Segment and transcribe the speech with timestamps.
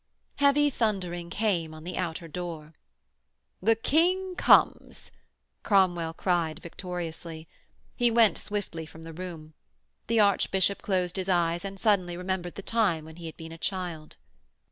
[0.37, 2.73] Heavy thundering came on the outer door.
[3.61, 5.11] 'The King comes,'
[5.61, 7.47] Cromwell cried victoriously.
[7.95, 9.53] He went swiftly from the room.
[10.07, 13.59] The Archbishop closed his eyes and suddenly remembered the time when he had been a
[13.59, 14.15] child.